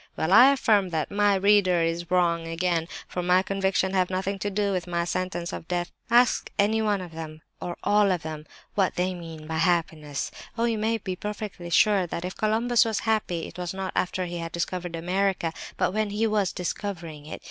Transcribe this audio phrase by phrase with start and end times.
[0.17, 4.49] Well, I affirm that my reader is wrong again, for my convictions have nothing to
[4.49, 5.91] do with my sentence of death.
[6.09, 9.57] Ask them, ask any one of them, or all of them, what they mean by
[9.57, 10.31] happiness!
[10.57, 14.25] Oh, you may be perfectly sure that if Columbus was happy, it was not after
[14.25, 17.39] he had discovered America, but when he was discovering it!